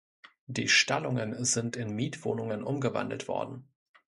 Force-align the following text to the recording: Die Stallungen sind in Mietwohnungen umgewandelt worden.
Die 0.47 0.67
Stallungen 0.67 1.45
sind 1.45 1.75
in 1.75 1.93
Mietwohnungen 1.93 2.63
umgewandelt 2.63 3.27
worden. 3.27 3.67